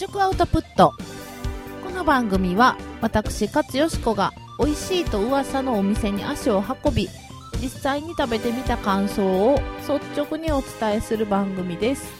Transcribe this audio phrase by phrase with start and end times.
[0.00, 0.94] 食アウトプット。
[1.84, 7.10] この番組は私勝よしこが美味しいと噂のお店に足を運び
[7.60, 12.10] 実際に食べてみた感想を率直にお伝えする番組です。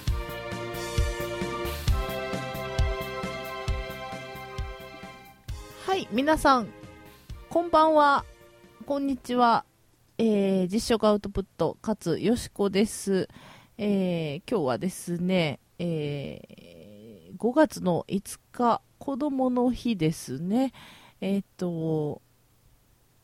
[5.87, 6.69] はい皆さん
[7.49, 8.27] こんばんは。
[8.85, 9.65] こんにちは、
[10.19, 13.27] えー、実食アウトプット勝よしこです、
[13.79, 16.80] えー今日はですね、えー
[17.41, 20.75] 5月の5日子供の日ですね。
[21.23, 22.21] えっ、と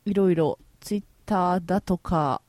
[0.05, 2.41] いろいろツイッターだとか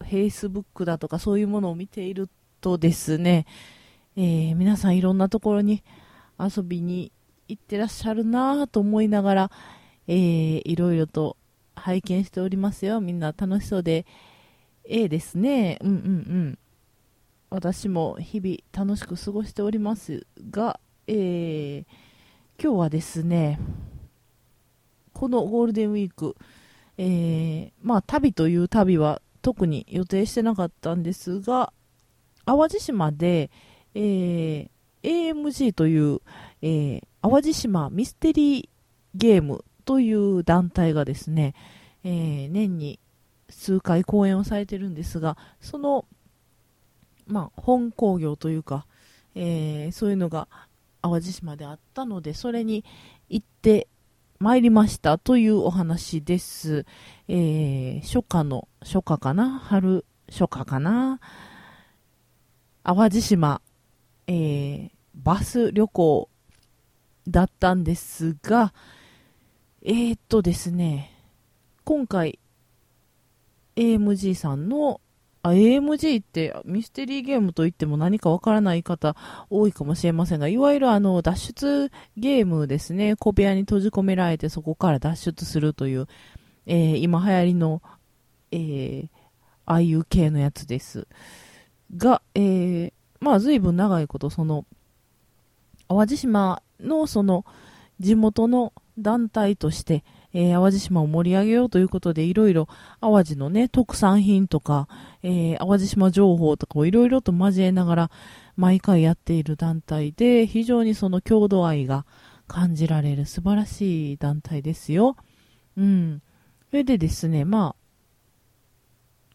[0.00, 2.30] フェイスブックだとかそういうものを見ている
[2.62, 3.44] とですね、
[4.16, 5.84] えー皆さんいろんなところに
[6.38, 7.12] 遊びに
[7.48, 9.50] 行ってらっしゃるなぁと思いながら、
[10.08, 11.36] えーいろいろと
[11.76, 13.02] 拝見しておりますよ。
[13.02, 14.06] みんな楽しそうで
[14.84, 15.76] ええですね。
[15.82, 16.58] うんうんうん。
[17.50, 21.84] 私も日々楽しく過ごしておりますが、えー
[22.62, 23.58] 今日はですね
[25.14, 26.36] このゴールデンウィーク、
[26.98, 31.72] えーまあ旅という旅は特に予定してなかったんですが
[32.44, 33.50] 淡路島で、
[33.94, 34.68] えー
[35.02, 36.20] AMG という、
[36.62, 38.68] えー淡路島ミステリー
[39.14, 41.54] ゲームという団体がですね、
[42.04, 42.98] えー年に
[43.48, 46.04] 数回公演をされてるんですがその、
[47.26, 48.86] まあ、本興行というか、
[49.34, 50.48] えーそういうのが
[51.02, 52.84] 淡路島であったのでそれに
[53.28, 53.88] 行って
[54.38, 56.86] まいりましたというお話です、
[57.28, 59.58] えー初夏の初夏かな？
[59.58, 61.20] 春初夏かな？
[62.82, 63.60] 淡路島、
[64.26, 66.30] えーバス旅行
[67.28, 68.72] だったんですが
[69.82, 71.12] えー、っとですね
[71.84, 72.38] 今回
[73.76, 75.00] AMG さんの
[75.42, 79.16] あ AMG ってミステリーゲームといっても何かわからない方
[79.48, 83.16] 多いかもしれませんがいわゆるあの脱出ゲームですね。
[83.16, 86.08] 小部屋に閉じ込められてそこから脱出するという、
[86.66, 87.82] えー今流行りの、
[88.52, 89.08] えー
[89.66, 91.06] ああいう系のやつです。
[91.96, 94.64] が、えーまあ随分長いことその
[95.88, 97.44] 淡路島のその
[97.98, 102.68] 地元の団体として、えー淡路島を盛り上げようということでいろいろ
[103.00, 104.88] 淡路のね特産品とか、
[105.22, 108.10] えー淡路島情報とかをいろいろと交えながら
[108.56, 112.04] 毎回やっている団体で非常にその郷土愛が
[112.46, 115.16] 感じられる素晴らしい団体ですよ。
[115.76, 116.20] うん。
[116.68, 117.82] それでですね、まあ、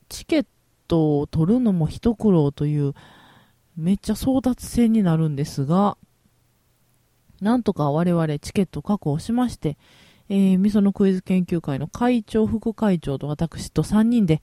[0.09, 0.45] チケッ
[0.88, 2.94] トを取るのも一苦労という
[3.77, 5.97] めっちゃ争奪戦になるんですが、
[7.41, 9.77] なんとか我々チケット確保しまして、
[10.30, 14.41] えー、みそのクイズ研究会の会長、副会長と私と3人で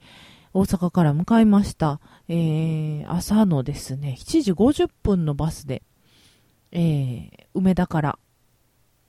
[0.53, 1.99] 大阪から向かいました。
[2.27, 5.83] えー、朝のですね、7時50分のバスで、
[6.71, 8.19] えー、梅田から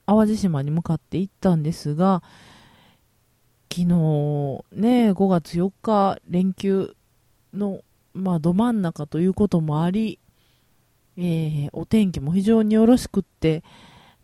[0.06, 2.22] 淡路島に向かって行ったんですが、
[3.72, 3.86] 昨日
[4.72, 6.94] ね、5月4日連休
[7.52, 10.18] の、まあ、ど真ん中ということもあり、
[11.16, 13.62] えーお天気も非常によろしくって、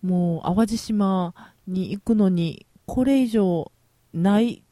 [0.02, 1.34] もう淡路島
[1.66, 3.70] に行くのにこれ以上
[4.12, 4.62] ない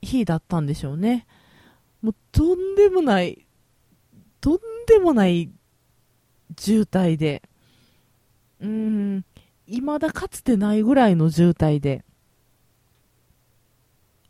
[0.00, 1.26] 日だったんでしょうね。
[2.02, 3.46] もうとんでもない、
[4.40, 5.50] とんでもない
[6.58, 7.42] 渋滞で、
[8.60, 9.24] うーん、
[9.66, 12.04] 未だかつてないぐらいの渋滞で、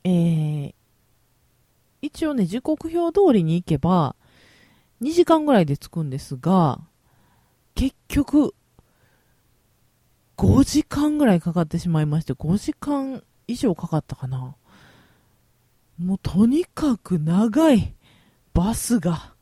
[0.04, 0.74] えー、
[2.02, 4.16] 一応ね、時刻表通りに行けば、
[5.02, 6.80] 2時間ぐらいで着くんですが、
[7.74, 8.54] 結局、
[10.38, 14.54] 5時間ぐらいかかってしまいまして、5時間以上かかったかな。
[15.98, 17.94] もうとにかく長い、
[18.54, 19.34] バスが。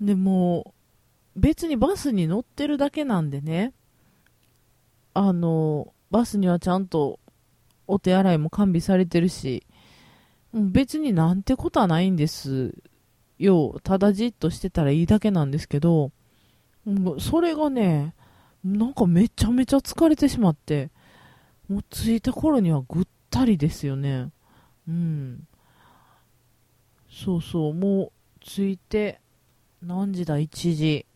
[0.00, 0.74] でも、
[1.36, 3.72] 別にバスに乗ってるだけなんでね、
[5.14, 7.20] あの、バスにはちゃんと
[7.86, 9.64] お手洗いも完備されてるし、
[10.52, 12.74] 別になんてことはないんです
[13.38, 13.78] よ。
[13.84, 16.10] ただじっとしてたらいいだけなんですけど、
[17.20, 18.15] それがね、
[18.66, 20.90] なんかめちゃめちゃ疲れてしまって、
[21.68, 24.30] もう着いた頃にはぐったりですよね。
[24.88, 25.46] うん。
[27.08, 29.20] そうそう、もう着いて、
[29.82, 31.06] 何時だ ?1 時。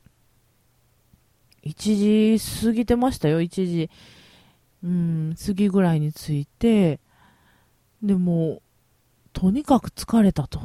[1.65, 3.91] 1時過ぎてましたよ、1時。
[4.85, 7.01] うん、過ぎぐらいに着いて、
[8.01, 8.63] でも、
[9.33, 10.61] とにかく疲れたと。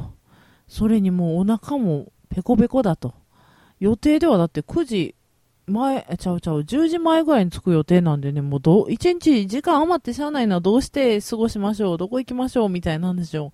[0.68, 3.12] それにもうお腹もペコペコだと。
[3.80, 5.15] 予定ではだって9時
[5.66, 13.52] 前、ちゃうちゃう、10時前ぐらいに着く予定なんでね、もうどう、1日時間余ってしゃあないな、どうして過ごしましょう、どこ行きましょう、みたいなんでしょ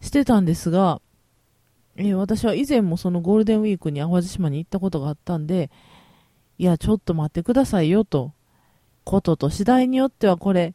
[0.00, 0.04] う。
[0.04, 1.00] してたんですが、
[1.96, 5.70] えー私は以前もそのゴールデンウィークに淡路島に行ったことがあったんで、
[6.58, 8.32] いや、ちょっと待ってくださいよと。
[9.04, 10.74] ことと次第によってはこれ、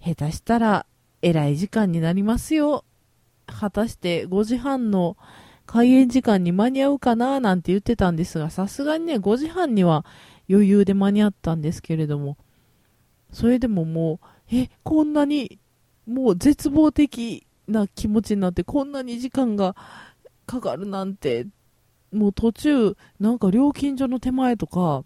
[0.00, 0.86] 下手したら
[1.22, 2.84] 偉い時間になりますよ。
[3.46, 5.16] 果たして5時半の
[5.66, 10.04] 開演時間に間に合うかななんて言ってたんですが、さすがにね、5時半には
[10.48, 12.36] 余裕で間に合ったんですけれども、
[13.32, 14.20] それでもも
[14.50, 15.58] う、え、こんなに、
[16.06, 19.74] もう絶望的な気持ちになって、こんなに時間が
[20.46, 21.46] かかるなんて、
[22.12, 25.04] もう途中、なんか料金所の手前とか、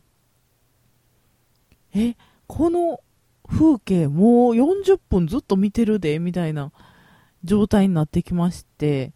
[1.94, 2.16] え、
[2.46, 3.00] この
[3.48, 6.70] 風景もう40分ずっと見てるで、みたいな
[7.42, 9.12] 状態になってきまして、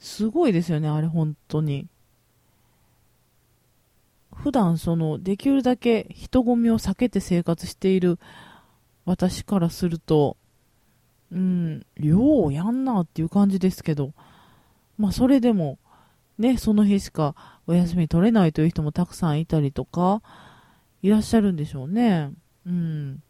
[0.00, 1.86] すごいですよね、あれ本当に。
[4.34, 8.18] 普段その、できるだけ人混みを避けて生活している
[9.04, 10.38] 私からすると、
[11.30, 14.12] うん、ようやんなっていう感じですけど、
[14.96, 15.78] まあそれでも、
[16.38, 17.34] ね、その日しか
[17.66, 20.22] お休み取れないという人もたくさんいたりとか、
[21.02, 22.32] いらっしゃるんでしょうね。
[22.66, 23.22] うん。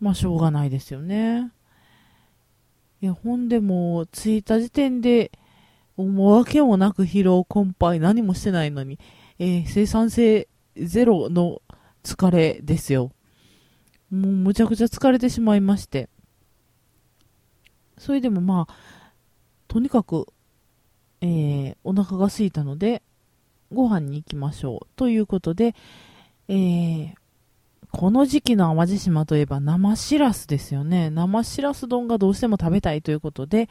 [0.00, 1.52] まあしょうがないですよね。
[3.04, 5.30] いや、ほんでも、着いた時点で、
[5.94, 8.98] もう訳もなく疲労困憊何もしてないのに、
[9.38, 11.60] えー、生産性ゼロの
[12.02, 13.12] 疲れですよ。
[14.10, 16.08] もうむちゃくちゃ疲れてしまいまして。
[17.98, 18.74] それでもまあ、
[19.68, 20.26] とにかく、
[21.20, 23.02] えー、お腹が空いたので、
[23.70, 24.86] ご飯に行きましょう。
[24.96, 25.74] ということで、
[26.48, 27.14] えー、
[27.96, 31.10] この時期の淡路島といえば生しらすですよね。
[31.10, 33.68] 生しらす丼がどうしても食べたいということで、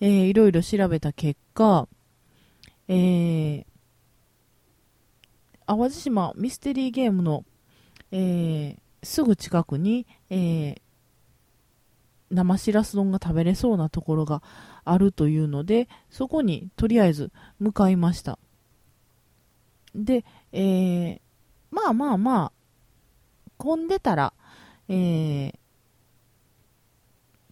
[0.00, 1.86] えー、いろいろ調べた結果、
[2.88, 3.64] えー、
[5.66, 7.44] 淡路島ミステリーゲームの、
[8.10, 10.80] えー、すぐ近くに、えー、
[12.32, 14.42] 生しらす丼が食べれそうなところが
[14.84, 17.30] あるというので、そこにとりあえず
[17.60, 18.36] 向かいました。
[19.94, 21.20] で、えー、
[21.70, 22.52] まあまあまあ、
[23.60, 24.32] 混んでたら、
[24.88, 25.54] えー、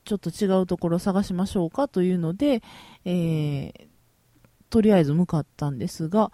[0.04, 2.62] ちょっと違うところ探しましょうかというので、
[3.04, 3.72] えー、
[4.70, 6.32] とりあえず向かったんですが、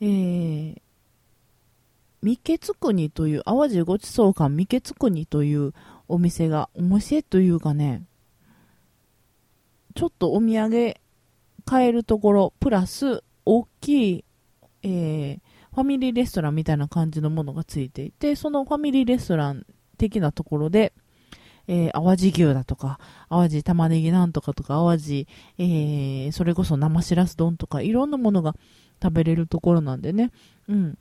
[0.00, 0.80] えー、
[2.22, 5.74] 三毛津国という、淡路ごちそう館三毛津国という
[6.08, 8.04] お店が、お店というかね、
[9.94, 10.94] ちょっとお土産
[11.66, 14.24] 買えるところ、プラス、大きい、
[14.82, 15.40] えー、
[15.74, 19.66] ファミリーレストランみたいな感じのものがついていて、そのファミリーレストラン
[19.98, 20.92] 的なところで、
[21.68, 25.26] えー、淡路牛だとか、淡路玉ねぎなんとかとか、淡路、
[25.58, 28.56] えー、それこそ生しらす丼とか、いろんなものが
[29.02, 30.32] 食べれるところなんでね、
[30.68, 30.98] うん。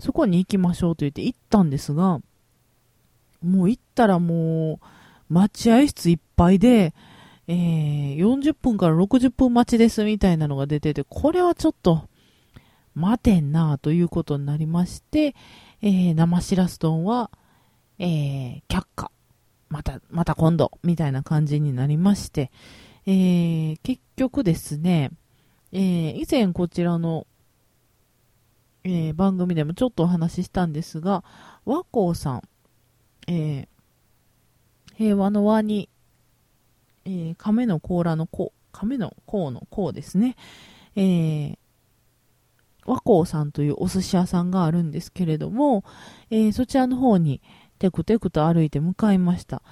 [0.00, 2.20] そこに行きましょうと言って行ったんですが、
[3.42, 4.80] もう行ったらも
[5.30, 6.94] う、待合室いっぱいで、
[7.48, 12.07] えー、40分から60分待ちですみたいなのが出てて、これはちょっと、
[12.94, 15.34] 待てんなということになりまして、
[15.82, 17.30] えー、生しらす丼は、
[17.98, 19.10] えー、却下。
[19.68, 22.50] また、また今度、みたいな感じになりまして、
[23.06, 25.10] えー、結局ですね、
[25.72, 27.26] えー、以前こちらの
[28.84, 31.22] えー、番組でもちょっとお話ししたんですが、
[31.66, 32.42] 和光さん、
[33.26, 33.68] えー、
[34.94, 35.90] 平和の和に、
[37.04, 40.36] えー、亀の甲羅の甲、亀の甲の甲ですね、
[40.96, 41.58] えー、
[42.88, 45.84] 和光さんというお寿司屋さんがあるんですけれども、
[46.30, 47.42] えー、そちらの方に
[47.78, 49.62] テクテクと歩いて向かいました。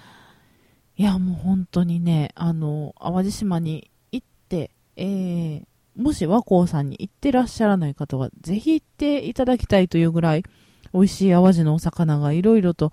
[0.96, 5.64] いや、もう本当にね、あの、淡路島に行って、えー、
[5.96, 10.44] もし和光さんに行ってらっしゃらない方は、ぜひ行っていただきたいというぐらい、
[10.92, 12.92] 美味しい淡路のお魚がいろいろと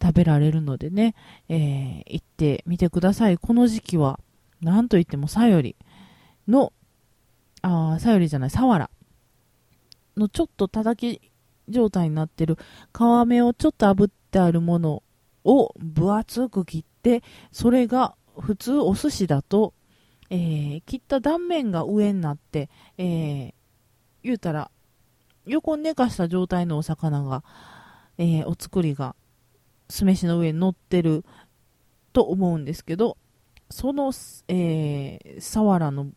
[0.00, 1.14] 食べられるのでね、
[1.48, 3.38] えー、行ってみてください。
[3.38, 4.20] この時期は、
[4.60, 5.76] なんといってもさより
[6.48, 6.72] の、
[7.62, 8.90] あさよりじゃない、さわら
[10.16, 11.32] のちょっと叩き
[11.68, 12.56] 状態になってる
[12.94, 15.02] 皮目をちょっと炙ってあるもの
[15.44, 19.72] を分厚く切って、それが普通お寿司だと
[20.30, 22.68] えー、切った断面が上になって、
[22.98, 23.54] えー、
[24.22, 24.70] 言うたら、
[25.46, 27.44] 横に寝かした状態のお魚が、
[28.18, 29.14] えー、お作りが
[29.88, 31.24] 酢飯の上に乗ってる
[32.12, 33.16] と思うんですけど、
[33.70, 34.12] その、
[34.48, 36.08] えー、サワラの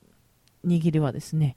[0.66, 1.56] 握りはですね、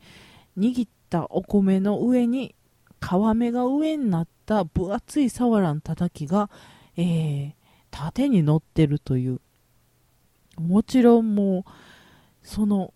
[0.59, 2.55] 握ったお米の上に
[3.01, 6.49] 皮目が上になった分厚いサワラのたたきが、
[6.97, 7.53] えー、
[7.91, 9.41] 縦に乗ってるという。
[10.59, 11.65] もちろんもう、
[12.43, 12.95] その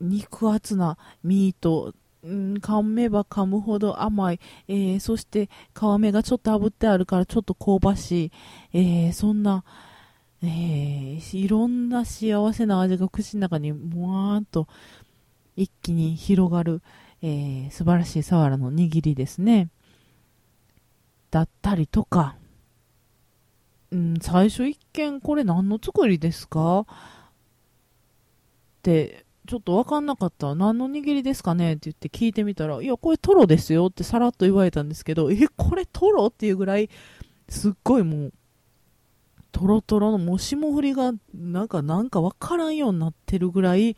[0.00, 8.32] 肉厚なミート、うん、噛めば噛むほど甘い、えー、そして皮目がちょっと炙ってあるからちょっと香ばしい、
[8.72, 9.64] えー、そんな、
[10.42, 14.68] えー、いろんな幸せな味が口の中にもわーんと
[15.56, 16.82] 一気に広がる、
[17.22, 19.68] えー、素晴らしいサワラの握りですね。
[21.30, 22.36] だったりとか、
[23.90, 26.80] うん、最初一見これ何の作りですか？
[26.80, 26.84] っ
[28.82, 30.54] てちょっと分かんなかった。
[30.54, 31.72] 何の握りですかね？
[31.72, 33.86] って言って聞いてみたら、いや、これトロですよ。
[33.86, 36.26] ってさらっと言われたんですけど、え、これトロ？
[36.26, 36.88] っていうぐらい、
[37.48, 38.32] すっごいもう、
[39.50, 43.96] トロトロのもう霜降りが、なんか、なんか分からんようになってるぐらい、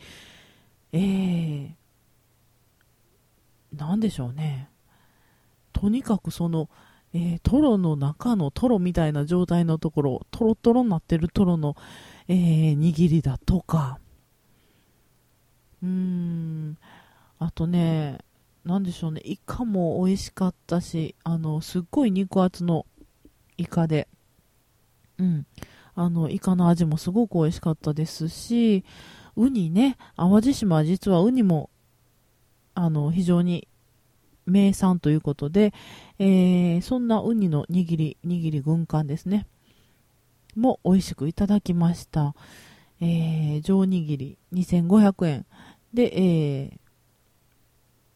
[0.96, 1.70] えー、
[3.76, 4.68] なんでしょうね。
[5.72, 6.70] とにかくその、
[7.12, 11.74] えー、トロの中のトロみたいな状態のところ、トロトロになってるトロの、
[12.28, 13.98] えー、握りだとか、
[15.82, 16.78] うーん、
[17.40, 18.18] あとね、
[18.64, 22.86] なんでしょうね、イカも美味しかったし、あの、すっごい肉厚の
[23.56, 24.06] イカで、
[25.18, 25.46] うん、
[25.96, 28.84] あの、イカの味もすごく美味しかったですし、
[29.36, 31.70] ウニね、淡路島は実はウニも、
[32.74, 33.68] あの、非常に
[34.46, 35.72] 名産ということで、
[36.18, 39.46] えー、そんなウニの握り、握り軍艦ですね、
[40.54, 42.34] も美味しくいただきました。
[43.00, 45.46] えー、上握り2500円。
[45.92, 46.78] で、え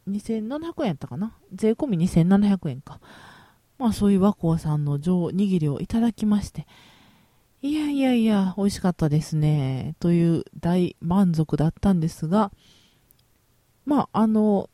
[0.08, 0.12] ー、
[0.48, 1.36] 2700円やったかな？
[1.52, 3.00] 税込み2700円か。
[3.78, 6.66] まあそういう和光さんの上握りをいただきまして、
[7.60, 9.96] いやいやいや、美味しかったですね。
[9.98, 12.52] という大満足だったんですが、
[13.84, 14.70] まああの、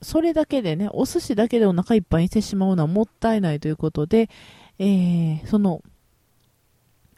[0.00, 4.30] それだけでね、お寿司だけでお腹いっぱいにしてしまうのはもったいないということで、
[4.78, 5.82] えー、その、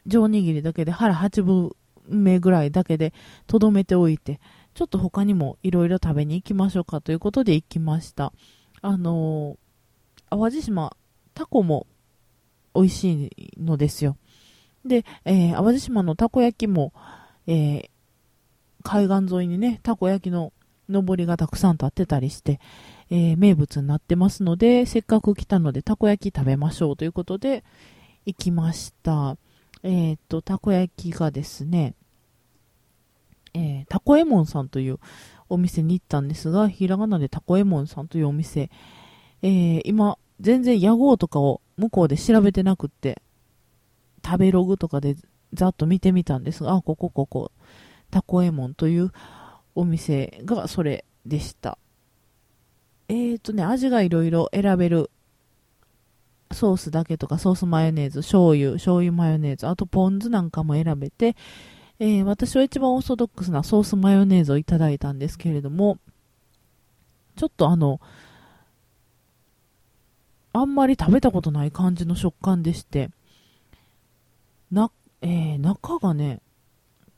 [0.07, 1.75] 上握りだけで腹8分
[2.07, 3.13] 目ぐらいだけで
[3.47, 4.39] とどめておいて、
[4.73, 8.33] ちょっと他にもいろいろ食べに行きましょうかということで行きました。
[8.81, 10.97] あのー、淡路島、
[11.35, 11.85] タコも
[12.75, 14.17] 美味しいのですよ。
[14.85, 16.93] で、えー、淡路島のたこ焼きも、
[17.47, 17.89] えー、
[18.83, 20.53] 海岸沿いにね、たこ焼きの
[20.87, 22.59] 上りがたくさん立ってたりして、
[23.09, 27.63] えー、名物になってますので、せっかく来たのでたこ焼き食べましょうということで
[28.25, 29.37] 行きました。
[29.83, 31.95] えっ、と、たこ焼きがですね、
[33.53, 34.99] えー、たこえもんさんという
[35.47, 38.69] お店に行ったんですが、ひらがなでたこえもんさんというお店、
[39.41, 43.21] え、今、全然屋号とかを向こうで調べてなくって、
[44.23, 45.15] 食べログとかで
[45.53, 47.51] ざっと見てみたんですが、あ、ここここ、
[48.11, 49.11] たこえもんという
[49.75, 51.77] お店がそれでした。
[53.07, 55.11] えーとね、味がいろいろ選べる
[56.51, 61.35] ソースだけとかソースマヨネーズ、醤油、醤油マヨネーズ、あとポン酢なんかも選べて、
[61.99, 65.97] えー、私は一番オーソドックスなソースマヨネーズをいただいたんですけれども、
[67.35, 67.99] ちょっとあの、
[70.55, 73.09] あんまり食べたことない感じの食感でして、
[74.71, 74.89] な、
[75.21, 76.41] えー、中がね、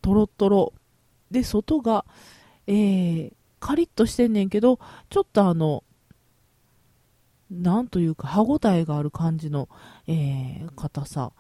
[0.01, 0.73] とろとろ。
[1.29, 2.05] で、外が、
[2.65, 4.79] えー、カリッとしてんねんけど、
[5.09, 5.83] ちょっとあの、
[7.51, 9.69] なんというか歯ごたえがある感じの、
[10.07, 11.31] えー、硬さ。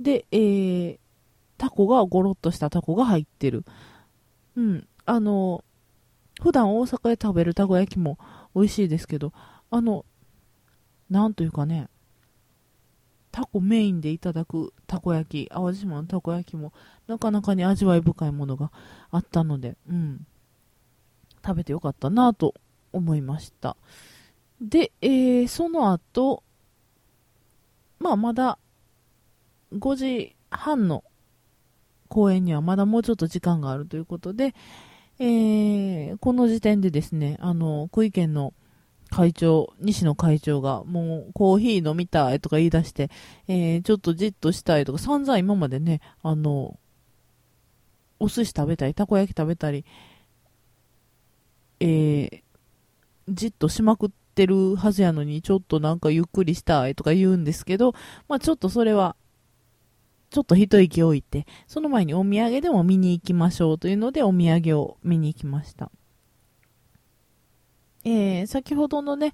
[0.00, 0.98] で、えー、
[1.58, 3.64] タコがゴロッとしたタコが入ってる。
[4.56, 4.88] うん。
[5.04, 5.64] あの、
[6.40, 8.18] 普段大阪で食べるたこ焼きも
[8.54, 9.32] 美味しいですけど、
[9.70, 10.06] あの、
[11.12, 11.88] なんというかね、
[13.30, 16.72] タコメインでいただくたこ焼き、淡路島のたこ焼きも
[17.06, 18.72] なかなかに味わい深いものが
[19.10, 20.26] あったので、うん。
[21.44, 22.54] 食べてよかったなと
[22.92, 23.76] 思いました。
[24.60, 26.42] で、えー、その後、
[27.98, 28.58] まあ、まだ
[29.74, 31.04] 5時半の
[32.08, 34.54] 公演にはまだもうちょっと時間があるということで、
[35.18, 38.54] えー、この時点でですね、あの、福井県の
[39.12, 43.10] 会長、西野会長が、もうコーヒー飲みたいとか言い出して、
[43.46, 46.78] えー、ちょっとじっとしたいとか、散々今までね、あの、
[48.18, 49.84] お寿司食べたり、たこ焼き食べたり、
[51.80, 52.40] えー、
[53.28, 57.92] じっとしまくってるはずやのに、ちょっとなんかゆっくりしたいとか言うんですけど、
[58.28, 59.14] まあちょっとそれは、
[60.30, 65.90] ちょっと一息置いて、その前にお土産でも見に行きましょうというので、お土産を見に行きました。
[68.04, 69.32] えー、先ほどのね、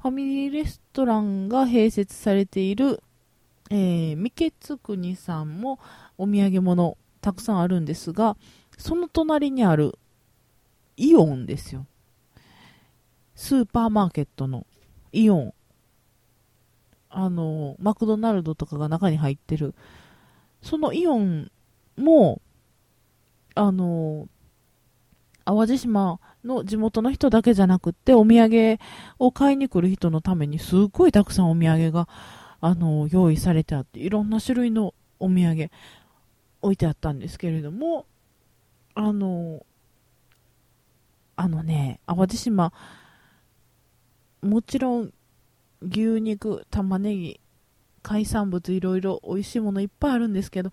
[0.00, 3.02] ファミリーレストランが併設されている、
[3.70, 5.78] えー、三毛津国さんも
[6.16, 8.36] お土産物たくさんあるんですが、
[8.78, 9.98] その隣にある
[10.96, 11.86] イオンですよ。
[13.34, 14.66] スーパーマーケットの
[15.12, 15.54] イオン、
[17.10, 19.74] あの、マクドナルドとかが中に入ってる、
[20.62, 21.50] そのイオン
[21.96, 22.40] も、
[23.54, 24.28] あの、
[25.44, 28.78] 淡路島の地元の人だけじゃなくって、お土産
[29.18, 32.08] を買いに来る人のために、すっごいたくさんお土産が、
[32.60, 35.70] あの、用意されてあって、いろんな種類のお土産
[36.62, 38.06] 置いてあったんですけれども、
[38.94, 39.66] あの、
[41.36, 42.72] あのね、淡路島、
[44.40, 45.12] もちろん
[45.82, 47.40] 牛肉、玉ねぎ、
[48.02, 50.70] 海産物いろいろ美味しいものいっぱいあるんですけど、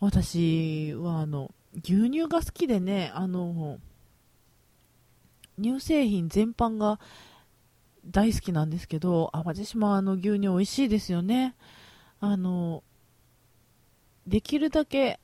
[0.00, 3.78] 私はあの、牛乳が好きでね、あの、
[5.60, 7.00] 乳製品全般が
[8.04, 11.54] 大好きなんですけど、淡路島の牛乳美味しいですよね。
[12.20, 12.82] あの、
[14.26, 15.20] できるだけ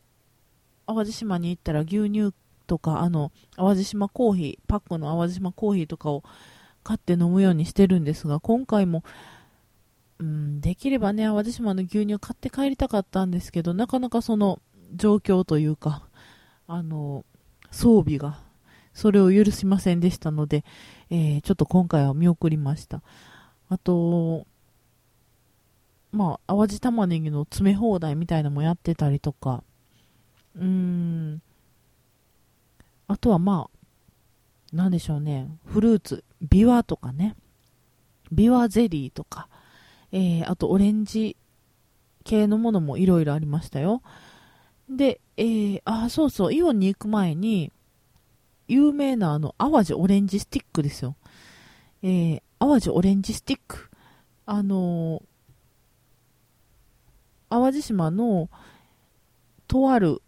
[0.86, 2.32] 淡路島に行ったら牛乳
[2.66, 6.22] とか、あの、淡路島コーヒー、パックの淡路島コーヒーとかを
[6.82, 9.04] 買って飲むようにしてるんですが、今回も、
[10.18, 14.60] うん、できればね、淡路島の牛乳買って帰りたかったんですけど、なかなかその
[14.94, 16.08] 状況というか、
[16.66, 17.24] あの、
[17.70, 18.40] 装備が、
[18.98, 20.64] それを許しませんでしたので、
[21.08, 23.00] えー、ちょっと今回は見送りました。
[23.68, 24.44] あと、
[26.10, 29.62] まあ、淡路玉ねぎの詰め放題みたいなのもやってたりとか、
[30.56, 31.40] うん、
[33.06, 37.36] あとはまあ、なんでしょうね、フルーツ、ビワとかね、
[38.32, 39.48] ビワゼリーとか、
[40.10, 41.36] えー、あとオレンジ
[42.24, 44.02] 系のものもいろいろありましたよ。
[44.90, 47.70] で、えー、あ、そうそう、イオンに行く前に、
[48.68, 51.16] 有名なあの、淡路オレンジスティックですよ。
[52.02, 53.90] えー、淡路オレンジスティック。
[54.44, 55.22] あのー、
[57.48, 58.50] 淡路島の、
[59.66, 60.20] とある、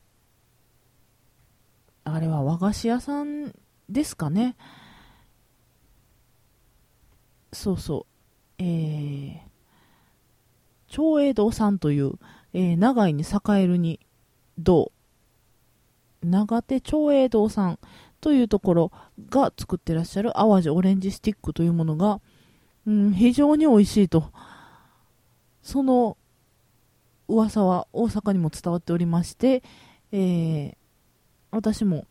[2.04, 3.54] あれは和菓子屋さん
[3.90, 4.56] ですかね。
[7.52, 8.06] そうそ
[8.59, 8.62] う。
[8.62, 9.38] えー、
[10.88, 12.14] 長栄堂さんという、
[12.54, 14.00] えー、長井に栄えるに、
[14.59, 14.92] 堂、
[16.23, 17.78] 長手長栄堂さん
[18.20, 18.92] というところ
[19.28, 22.20] が作ってらっしゃる淡路オレンジスティックというものが、
[22.86, 24.30] うん、非常に美味しいと。
[25.62, 26.16] その
[27.28, 29.62] 噂は大阪にも伝わっておりまして、
[30.12, 30.74] えー、
[31.50, 32.06] 私も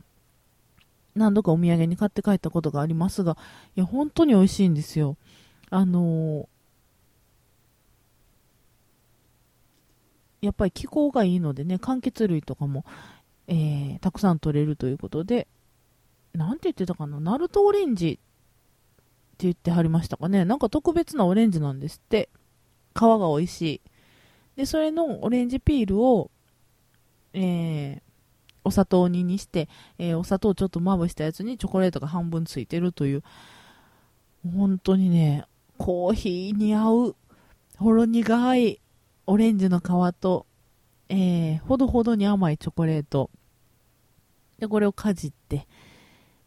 [1.16, 3.38] 何度かお土産に買って帰ったことがありますが、
[3.76, 5.18] いや、本当に美味しいんですよ。
[5.70, 12.86] あのー、やっぱり気候がいいのでね、柑橘類とかも、
[13.48, 15.48] えー、たくさん取れるということで、
[16.34, 18.20] なんて言ってたかな、ナルトオレンジって
[19.40, 20.46] 言ってはりましたかね？
[20.46, 22.30] なんか特別なオレンジなんですって。
[22.96, 23.82] 皮が美味しい。
[24.56, 26.32] で、それのオレンジピールを、
[27.34, 28.02] えー、
[28.64, 33.24] お砂糖煮にして、えー、お砂糖ちょっとまぶしたやつにチョコレートが半分ついてるという、
[34.56, 35.46] 本当にね、
[35.78, 37.16] コーヒーに合う、
[37.78, 38.82] ほろ苦い
[39.28, 39.84] オレンジの皮
[40.20, 40.46] と、
[41.08, 43.30] えー、ほどほどに甘いチョコレート。
[44.58, 45.68] で、これをかじって、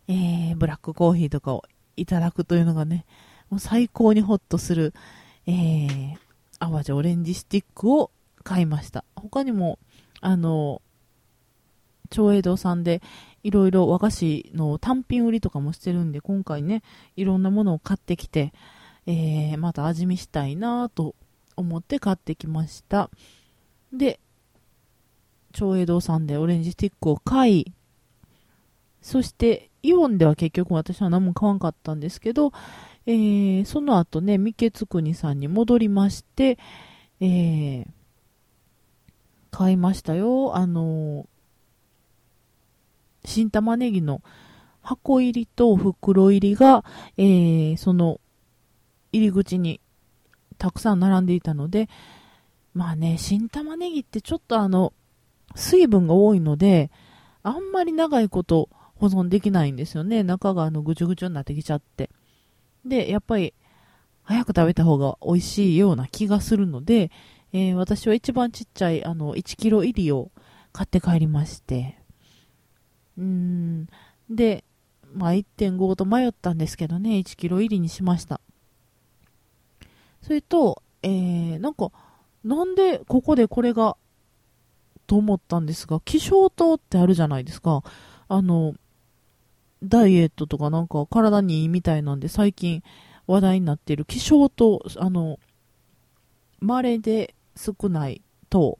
[0.08, 1.62] えー、ブラックコーヒーとかを
[1.96, 3.06] いただくというのがね、
[3.50, 4.94] もう最高にホッとする、
[5.46, 6.16] えー、
[6.58, 8.10] 淡路オレンジスティックを
[8.42, 9.04] 買いました。
[9.16, 9.78] 他にも、
[10.20, 10.82] あの、
[12.10, 13.02] 長栄堂さんで
[13.42, 16.82] いろいろ和菓子の単品売りとかもしてるんで、今回ね、
[17.16, 18.52] いろんなものを買ってきて、
[19.06, 21.16] えー、また味見したいなと
[21.56, 23.10] 思って買ってきました。
[23.92, 24.20] で、
[25.52, 27.72] 長栄堂さんでオレンジスティックを買い、
[29.00, 32.52] そして、イオンでは結局私は何も買わんかったんですけど、
[33.06, 36.58] えー、その後ね、三毛つくにさんに戻りまして、
[37.20, 37.86] えー、
[39.50, 40.56] 買いましたよ。
[40.56, 41.26] あの、
[43.24, 44.22] 新玉ねぎの
[44.82, 46.84] 箱入りと袋入りが、
[47.16, 48.20] えー、その
[49.12, 49.80] 入り口に
[50.58, 51.88] たくさん並んでいたので、
[52.74, 54.92] まあね、新玉ねぎってちょっとあの、
[55.54, 56.90] 水分が多いので、
[57.42, 58.68] あんまり長いこと
[59.02, 60.22] 保存できないんですよね。
[60.22, 62.08] 中があのぐちゅぐちゅになってきちゃって。
[62.84, 63.52] で、やっぱり
[64.22, 67.10] 早く食べた方が美味しいような気がするので、
[67.52, 70.30] えー、私は一番ちっちゃいあの1キロ入りを
[70.72, 71.98] 買って帰りまして、
[73.18, 73.88] うん、
[74.30, 74.62] で、
[75.12, 78.40] まあ1.5と迷ったんですけどね、1キロ入りにしました。
[80.22, 81.90] それと、えー、なんか、
[82.44, 83.96] なんでここでこれが、
[85.08, 87.82] と思ったんですが、気象糖ってあるじゃないですか。
[88.28, 88.74] あの、
[89.82, 92.82] ダイエットとかなんか体にいいみたいなんで最近
[93.26, 95.38] 話題になっている気象糖、あの、
[96.60, 98.78] 稀で少ない糖、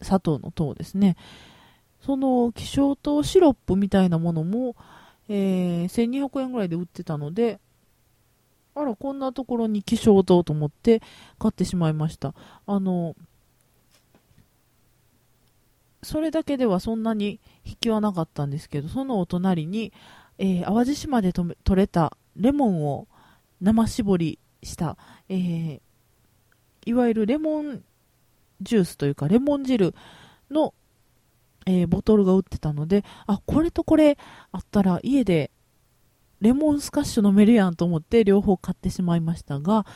[0.00, 1.16] 砂糖の糖ですね。
[2.04, 4.76] その気象糖シロップみたいなものも、
[5.28, 7.60] えー、1200円ぐらいで売ってたので、
[8.74, 11.02] あら、こんなところに希少糖と思って
[11.38, 12.34] 買ってしまいました。
[12.66, 13.14] あの、
[16.02, 19.92] それだけではそんなに引きはなかったんですけど、そのお隣に、
[20.42, 23.06] えー、淡路島でと取れたレモンを
[23.60, 24.96] 生搾りした、
[25.28, 25.80] えー、
[26.84, 27.84] いわゆるレモン
[28.60, 29.94] ジュースというか、レモン汁
[30.50, 30.74] の、
[31.64, 34.18] えー、ボトルが売ってたので、あ、これとこれ
[34.50, 35.52] あったら家で
[36.40, 39.86] レモンスカッシュ飲めるやんと思って両方買ってしまいましたが、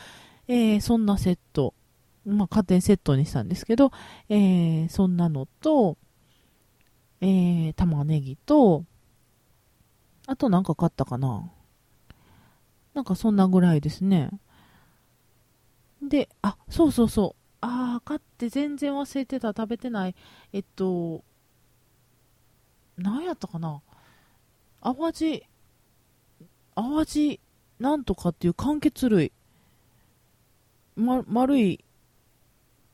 [0.47, 1.73] えー、そんなセット、
[2.25, 3.91] まあ、家庭セットにしたんですけど、
[4.29, 5.97] えー、そんなのと、
[7.19, 8.85] えー、玉ねぎと、
[10.27, 11.49] あとなんか買ったかな？
[12.93, 14.29] なんかそんなぐらいですね。
[16.01, 17.43] で、あ、そうそうそう。
[17.61, 19.49] ああ、買って全然忘れてた。
[19.49, 20.15] 食べてない。
[20.53, 21.23] えっと、
[22.97, 23.81] 何やったかな？
[24.81, 25.43] 淡路、
[26.75, 27.39] 淡路
[27.79, 29.31] なんとかっていう柑橘類。
[30.95, 31.83] ま、丸い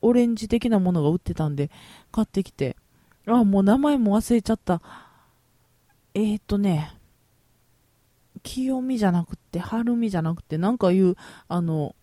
[0.02, 1.72] オレンジ的なものが売ってたんで、
[2.12, 2.76] 買ってきて。
[3.26, 4.82] あ、もう名前も忘れちゃった。
[6.14, 6.94] えー、っとね、
[8.44, 11.16] 清美じゃなくて、春美じゃなくて、なんかいう、
[11.48, 11.96] あの、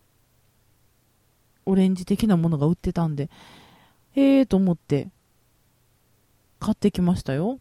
[1.66, 3.30] オレンジ的なものが売ってたんで、
[4.12, 5.10] へえーと思って、
[6.58, 7.60] 買ってきましたよ。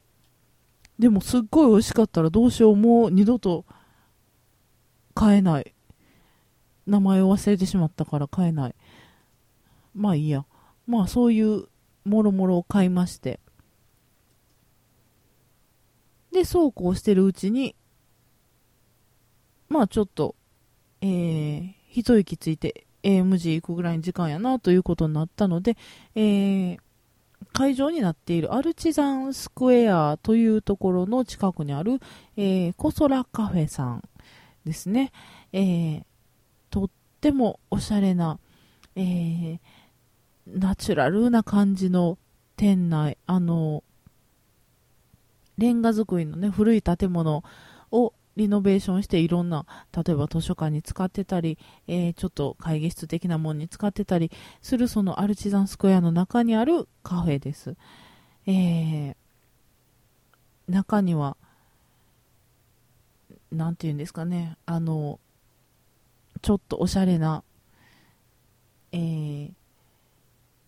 [0.98, 3.66] でもすっごい美味しかったらどうしよう、もう二度と
[5.14, 5.74] 買えない。
[6.88, 8.76] 名前を忘れてしまったから買えない。
[9.94, 10.46] まあいいや。
[10.88, 11.68] まあそういう
[12.04, 13.40] もろもろを買いまして。
[16.32, 17.76] で、そうこうしてるうちに、
[19.70, 20.36] まあちょっと、
[21.02, 25.78] えー、一息ついて AMG 行くぐらいの時間やなということになったので、
[26.16, 26.78] えー、
[27.54, 32.00] 会場になっているアルチザンスクエアというところの近くにある、
[32.36, 34.04] えー、コソラカフェさん
[34.66, 35.12] ですね。
[35.54, 36.04] えー、
[36.70, 36.90] とっ
[37.22, 38.40] てもおしゃれな、
[38.96, 39.60] えー、
[40.48, 42.18] ナチュラルな感じの
[42.56, 43.84] 店内、あの、
[45.58, 47.44] レンガ造りのね、古い建物
[48.40, 57.76] リノベーションしていろんな、例えば図書館に使ってたり、えー、ちょっと会議室的なものに使ってたりするそのアルチザンスクエアの中にあるカフェです。
[58.48, 59.16] えー、
[60.68, 61.36] 中には、
[63.52, 65.20] なんて言うんですかね、あの、
[66.42, 67.44] ちょっとおしゃれな、
[68.94, 69.52] えー、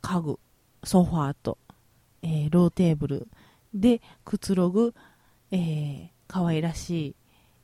[0.02, 0.40] 家具、
[0.84, 1.58] ソファーと、
[2.22, 3.28] えー、ローテーブル
[3.74, 4.94] でくつろぐ、
[5.52, 7.16] えー、可愛らしい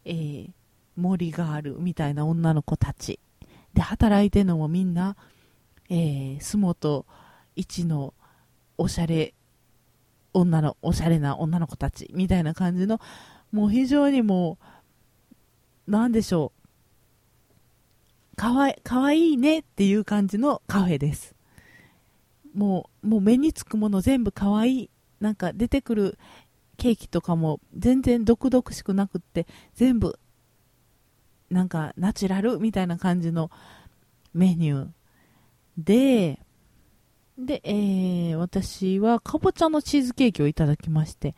[0.08, 0.50] えー、
[0.96, 3.20] 森があるみたいな女の子たち。
[3.74, 5.18] で、働いてるのもみんな、
[5.90, 7.06] えー、洲本
[7.56, 8.14] 一の
[8.78, 9.34] おしゃれ、
[10.34, 13.02] 女の、おしゃれな女の子たちみたいな感じの、
[13.52, 14.58] もう非常にも
[15.88, 16.54] う、なんでしょ
[18.34, 18.36] う。
[18.38, 21.36] かわい、かわいいねっていう感じのカフェです。
[22.54, 24.90] もう、もう目につくもの全部かわいい。
[25.20, 26.20] なんか出てくる
[26.78, 30.20] ケーキとかも全然毒々しくなくって全部
[31.50, 33.50] なんかナチュラルみたいな感じの
[34.34, 34.88] メニュー。
[35.78, 36.40] で
[37.38, 41.36] で、えー、私はかぼちゃのチーズケーキをいただきまして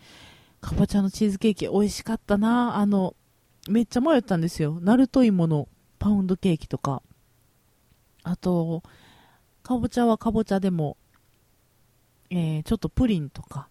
[0.62, 2.78] かぼちゃのチーズケーキ美味しかったな。
[2.78, 3.16] あの
[3.70, 4.80] めっちゃ迷ったんですよ。
[4.82, 5.68] ナルト芋の
[6.00, 7.02] パウンドケーキとか。
[8.24, 8.84] あと
[9.64, 10.98] かぼちゃはかぼちゃでも、
[12.30, 13.70] えー、ちょっとプリンとか。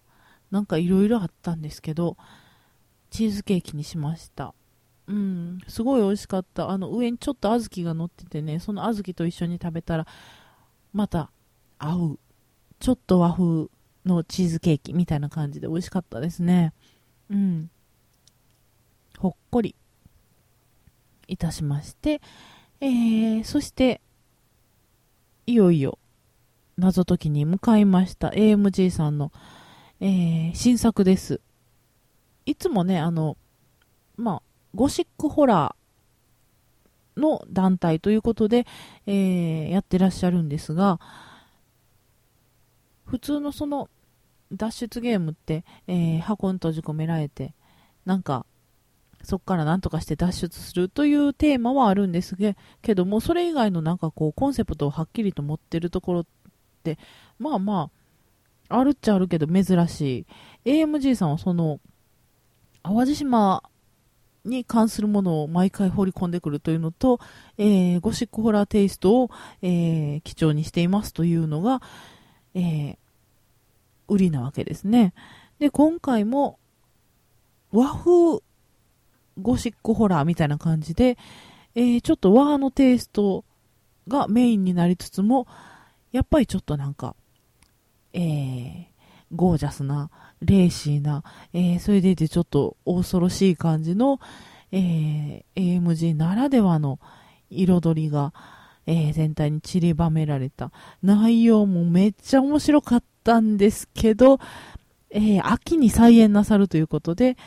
[0.51, 2.17] なんかいろいろあったんですけど、
[3.09, 4.53] チーズケーキにしました。
[5.07, 6.69] うん、すごい美味しかった。
[6.69, 10.07] あの、上にちょっと小豆が乗っててね、その小豆と一緒に食べたら、
[10.93, 11.31] また
[11.77, 12.19] 合う。
[12.79, 13.67] ちょっと和風
[14.05, 16.73] のチーズケーキみたいな感じで美味しかったですね。
[17.29, 17.69] うん。
[19.17, 19.75] ほっこり
[21.27, 22.21] いたしまして、
[22.79, 24.01] えー、そして、
[25.45, 25.97] いよいよ
[26.77, 28.29] 謎解きに向かいました。
[28.29, 29.31] AMG さんの
[30.01, 31.41] えー、新作です。
[32.45, 33.37] いつもね、あの、
[34.17, 34.41] まあ、
[34.73, 38.65] ゴシックホラーの団体ということで、
[39.05, 40.99] えー、やってらっしゃるんですが、
[43.05, 43.89] 普通のその
[44.51, 47.53] 脱出ゲームって、えー、箱に閉じ込められて、
[48.05, 48.45] なんか、
[49.23, 52.37] そこから何とかして脱出するというテーマはあるんです
[52.81, 56.25] けども、それ以外のなんかこう、コンセプトをはっきりと持ってるところっ
[56.83, 56.97] て、
[57.37, 57.98] まあまあ、
[58.69, 60.25] あるっちゃあるけど珍し
[60.65, 60.81] い。
[60.83, 61.79] AMG さんはその、
[62.83, 63.63] 淡路島
[64.45, 67.19] に関するものを毎回放り込んでくるというのと、
[67.57, 69.29] えー、ゴシックホラーテイストを、
[69.61, 71.81] えー、基調にしていますというのが、
[72.53, 72.97] えー、
[74.07, 75.13] 売りなわけですね。
[75.59, 76.57] で、今回も
[77.71, 78.41] 和風
[79.41, 81.17] ゴシックホラーみたいな感じで、
[81.75, 83.43] えー、ちょっと和のテイスト
[84.07, 85.47] がメインになりつつも、
[86.11, 87.15] やっぱりちょっとなんか、
[88.13, 88.85] えー、
[89.35, 90.09] ゴージャスな、
[90.41, 94.19] レーシーな、えー、それでいてちょっと恐ろしい感じの、
[94.71, 96.99] えー、AMG ならではの
[97.49, 98.33] 彩りが、
[98.85, 100.71] えー、全体に散りばめられた。
[101.03, 104.39] 内容もめっちゃ面白かったんですけど、
[105.09, 107.37] えー、秋に再演なさるということで、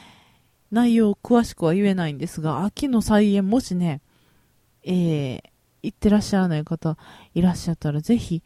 [0.71, 4.01] 内容詳しくは言えないんですが、秋の菜園もしね、
[4.85, 5.43] えー、
[5.83, 6.97] 行ってらっしゃらない方
[7.35, 8.43] いらっしゃったらぜひ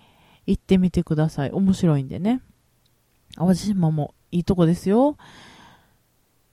[0.47, 1.51] 行ってみてください。
[1.51, 2.41] 面白いんでね。
[3.37, 5.17] 淡路島もいいとこですよ。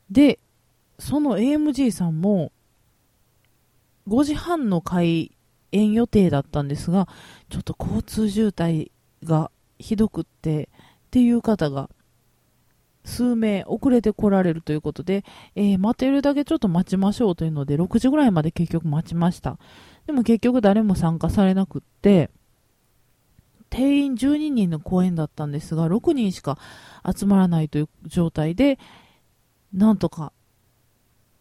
[0.10, 0.40] で、
[1.00, 2.52] その AMG さんも
[4.08, 5.32] 5時半の開
[5.72, 7.08] 園予定だったんですが、
[7.50, 8.92] ちょっと交通渋滞
[9.24, 10.70] がひどくって
[11.08, 11.90] っていう方が
[13.06, 15.24] 数名遅れて来られるということで、
[15.56, 19.58] えー、待てるだけちょっと待ちましょうというので、6時ぐらいまで結局待ちました。
[20.06, 22.30] でも結局誰も参加されなくって、
[23.74, 26.60] 定員12人の公演だったんですが、6人しか
[27.04, 28.78] 集まらないという状態で、
[29.74, 30.32] なんとか、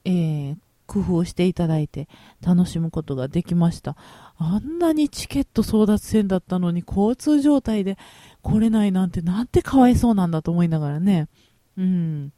[0.06, 2.08] えー、工夫をしていただいて
[2.40, 3.96] 楽しむことができました。
[4.38, 7.98] あんなにチケット争奪戦だったのに交通状態で
[8.40, 11.28] 来れないなんてなんてかわいそうなんだと思いながらね。
[11.76, 12.32] うん。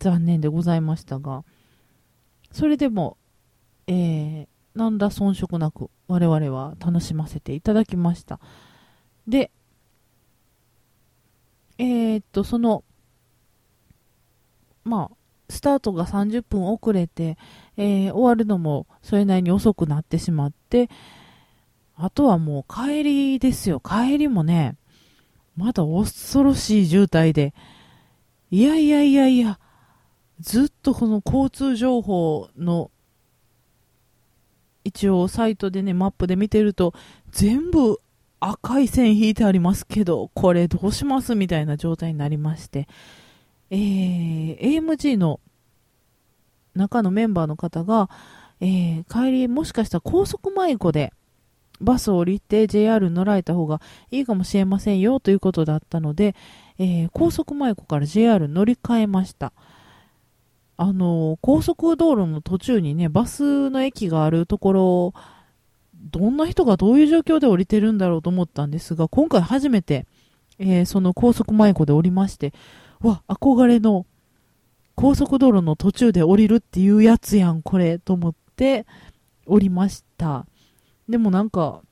[0.00, 1.44] 残念でございましたが、
[2.50, 3.16] それでも、
[3.86, 8.38] えー、なんだ遜色なく我々は楽しませていただきました。
[9.26, 9.50] で、
[11.78, 12.84] えー、っと、その、
[14.84, 15.16] まあ、
[15.48, 17.38] スタートが30分遅れて、
[17.76, 20.90] えー、終わるのもそれなりに遅くなってしまって、
[21.96, 23.80] あとはもう帰りですよ。
[23.80, 24.76] 帰りもね、
[25.56, 27.54] まだ恐ろしい渋滞で、
[28.50, 29.58] いやいやいやいや、
[30.40, 32.90] ずっとこの交通情報の
[34.86, 36.94] 一応サイトでね、マップで見てると、
[37.32, 38.00] 全部
[38.38, 42.86] 赤い線引いてありますけど、これどうしますみたいな状態になりまして、
[43.70, 45.40] えー、AMG の
[46.76, 48.08] 中のメンバーの方が、
[48.60, 51.12] えー、帰りもしかしたら高速迷子で
[51.80, 53.80] バスを降りて JR に乗られた方が
[54.12, 56.36] いいかもしれませんよということだったので、
[56.78, 59.52] えー、高速迷子から JR 乗り換えました。
[60.76, 65.14] あの、高速道路の途中にね、バスの駅があるところ、
[65.94, 70.06] どんな人がどういう状況で降りてるんだろうと思ったんですが、今回初めて、
[70.58, 72.52] えー、その高速迷子で降りまして、
[73.00, 74.06] わ、憧れの
[74.94, 78.86] 高速道路の途中で降りるっていうやつやん、これ、と思って
[79.46, 80.46] 降りました。
[81.08, 81.82] でもなんか、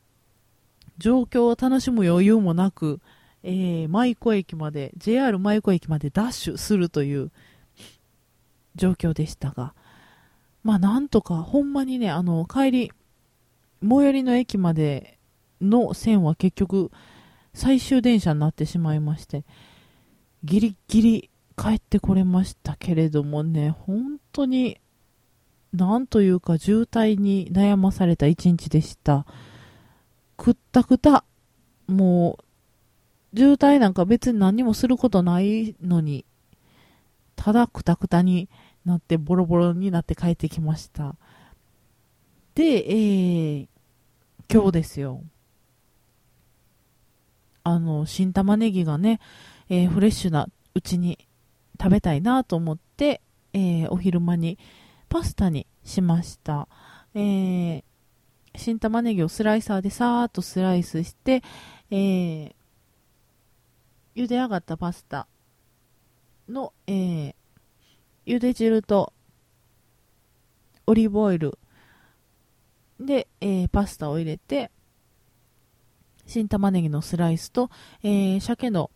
[0.99, 3.01] 状況を楽しむ余裕もなく、
[3.43, 7.31] えー、舞子駅まで、JR 舞子駅までダッシュするという
[8.75, 9.75] 状況でしたが、
[10.63, 12.93] まあなんとか、ほんまにね、あの、帰り、
[13.83, 15.19] 最寄りの駅まで
[15.61, 16.91] の線は結局、
[17.53, 19.45] 最終電車になってしまいまして、
[20.43, 24.81] ギリギリ帰ってこれましたけれどもね、本当に、
[25.73, 29.27] なんというか渋滞に悩まされた一日でした。
[30.37, 31.25] くったくた。
[31.87, 32.39] も
[33.33, 36.25] う、渋滞なんか別に何もすることないのに、
[37.37, 38.49] ただくたくたに
[38.85, 41.17] なってボロボロになって帰ってきました。
[42.55, 43.69] で、えー、
[44.53, 45.23] 今日ですよ。
[47.65, 49.21] あの、新玉ねぎがね、
[49.69, 51.19] えー、フレッシュなうちに
[51.81, 53.21] 食べたいなと思って、
[53.53, 54.59] えー、お昼間に
[55.09, 56.69] パスタにしました。
[57.15, 57.85] えー、
[58.57, 61.43] 新玉ねぎをスライサーでさーっとスライスして、
[61.91, 62.55] えー、
[64.15, 65.27] 茹で上がったパスタ
[66.49, 67.35] の、えー、
[68.27, 69.13] 茹で汁と
[70.87, 71.59] オリーブオイル
[73.01, 74.71] で、えー、パスタを入れて、
[76.27, 77.71] 新玉ねぎのスライスと、
[78.03, 78.91] えー、鮭の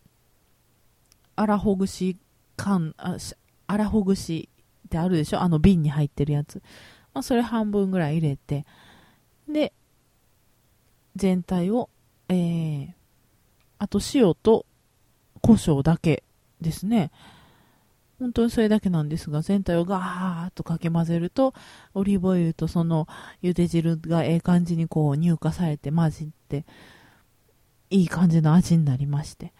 [1.37, 2.17] 粗ほぐし
[2.57, 3.17] 缶、あ
[3.67, 4.49] 粗ほぐし
[4.87, 5.41] ってあるでしょ？
[5.41, 6.61] あの瓶に入ってるやつ。
[7.13, 8.65] まあ、それ半分ぐらい入れて、
[9.47, 9.73] で、
[11.15, 11.89] 全体を、
[12.29, 12.93] えー、
[13.77, 14.65] あと塩と
[15.41, 16.23] 胡椒だけ
[16.61, 17.11] ですね。
[18.19, 21.53] 本当にそれだけなんですが、全体をガーッとかけ混ぜると、
[21.93, 23.07] オリーブオイルとその
[23.41, 26.65] 茹で汁がええ感じにこう乳化されて混じって、
[27.89, 29.53] いい感じの味になりまして。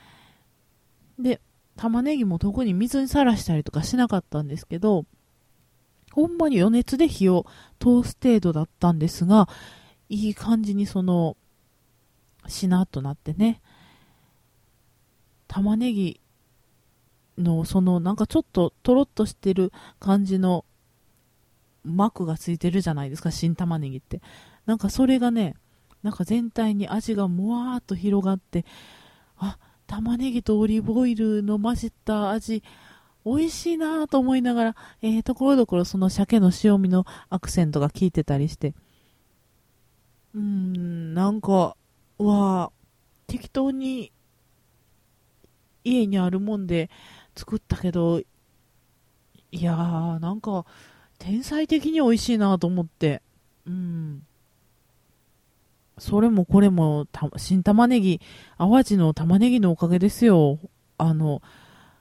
[1.17, 1.39] で、
[1.77, 5.05] 玉ねぎも特に水にさらしたりとかしなかったんですけど、
[6.11, 7.45] ほんまに余熱で火を
[7.79, 9.47] 通す程度だったんですが、
[10.09, 11.37] いい感じにその、
[12.47, 13.61] しなっとなってね、
[15.47, 16.19] 玉ねぎ
[17.39, 20.65] のそのなんかちょっととろっとしてる感じの
[21.83, 24.21] 膜がついてるじゃないですか、新玉ねぎって。
[24.65, 25.55] なんかそれがね、
[26.03, 28.65] なんか全体に味がもわーっと広がって、
[29.37, 32.63] あ、玉ねぎとオリーブオイルの混じった味、
[33.25, 38.73] 美味しいなと思いながら、えー、ところどころその鮭の塩味のアクセントが効いてたりして、
[40.33, 41.75] うーん、なんか、
[42.17, 42.71] わ
[43.27, 44.11] 適当に
[45.83, 46.89] 家にあるもんで
[47.39, 48.25] 作ったけど、い
[49.53, 50.65] やー、なんか、
[51.19, 53.21] 天才的に美味しいなと思って。
[53.65, 54.23] うん。
[55.97, 58.19] それもこれも、新玉ねぎ、
[58.57, 60.59] 淡路の玉ねぎのおかげですよ。
[60.97, 61.41] あの、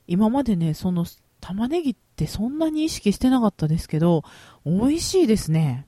[0.08, 1.06] 今までね、その、
[1.40, 4.24] 玉ねぎってそんなに意識してなかったですけど、
[4.64, 5.86] 美味しいですね。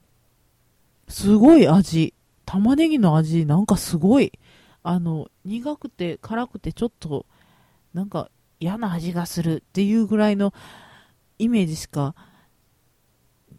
[1.08, 2.14] すごい味。
[2.46, 4.32] 玉ねぎの味、なんかすごい。
[4.84, 7.26] あの、苦くて辛くてちょっと、
[7.92, 8.30] なんか
[8.60, 10.52] 嫌な味がするっていうぐらいの
[11.38, 12.14] イメージしか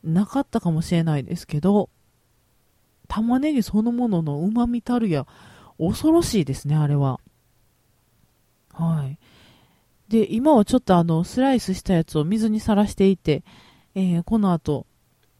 [0.04, 1.90] なかったかもしれないですけど、
[3.08, 5.28] 玉ねぎそのものの旨味たるや、
[5.78, 7.20] 恐ろしいですね、あれは。
[8.70, 9.18] はい。
[10.08, 13.44] で、今はちょっとあの、スライスしたやつを水にさらしていて、
[13.96, 14.86] えー、この後、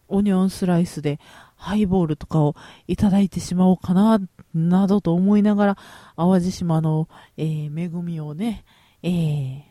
[0.08, 1.20] オニオンスライスで
[1.56, 2.56] ハイボールとかを
[2.88, 4.20] いただいてしまおうかな、
[4.54, 5.78] などと思いながら、
[6.18, 8.66] 淡路島の、えー、恵みをね、
[9.04, 9.62] えー、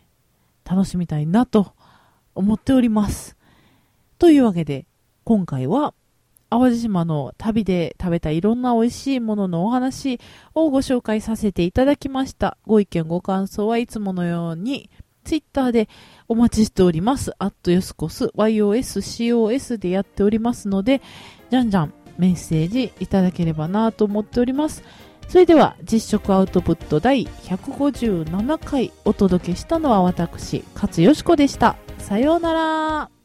[0.65, 1.73] 楽しみたいなと
[2.35, 3.37] 思っております。
[4.19, 4.87] というわけで、
[5.25, 5.95] 今回は、
[6.51, 10.19] 淡路島の旅で食べたいろんな美味しいもののお話
[10.53, 12.59] をご紹介させていただきました。
[12.67, 14.91] ご意見ご感想はいつものように、
[15.23, 15.89] ツイッターで
[16.29, 17.33] お待ちしております。
[17.39, 21.03] アットヨスコス YOSCOS でやっておりますので、
[21.51, 24.83] じゃんじゃんメッセージいただければなと思っております。
[25.31, 31.77] それでは実食アウトプット第157回お届けしたのは私、勝よしこでした。
[31.99, 33.20] さようなら。